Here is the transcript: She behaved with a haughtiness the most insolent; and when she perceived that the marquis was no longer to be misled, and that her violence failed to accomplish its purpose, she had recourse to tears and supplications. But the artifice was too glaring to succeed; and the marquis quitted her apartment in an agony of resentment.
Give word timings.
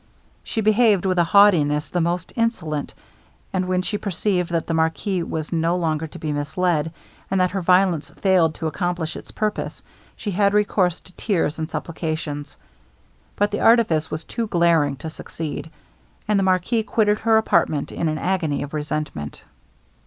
She 0.43 0.61
behaved 0.61 1.05
with 1.05 1.19
a 1.19 1.23
haughtiness 1.23 1.89
the 1.91 2.01
most 2.01 2.33
insolent; 2.35 2.95
and 3.53 3.67
when 3.67 3.83
she 3.83 3.99
perceived 3.99 4.49
that 4.49 4.65
the 4.65 4.73
marquis 4.73 5.21
was 5.21 5.53
no 5.53 5.77
longer 5.77 6.07
to 6.07 6.17
be 6.17 6.31
misled, 6.33 6.91
and 7.29 7.39
that 7.39 7.51
her 7.51 7.61
violence 7.61 8.09
failed 8.09 8.55
to 8.55 8.65
accomplish 8.65 9.15
its 9.15 9.29
purpose, 9.29 9.83
she 10.15 10.31
had 10.31 10.55
recourse 10.55 11.01
to 11.01 11.13
tears 11.17 11.59
and 11.59 11.69
supplications. 11.69 12.57
But 13.35 13.51
the 13.51 13.61
artifice 13.61 14.09
was 14.09 14.23
too 14.23 14.47
glaring 14.47 14.95
to 14.95 15.09
succeed; 15.11 15.69
and 16.27 16.39
the 16.39 16.43
marquis 16.43 16.81
quitted 16.81 17.19
her 17.19 17.37
apartment 17.37 17.91
in 17.91 18.09
an 18.09 18.17
agony 18.17 18.63
of 18.63 18.73
resentment. 18.73 19.43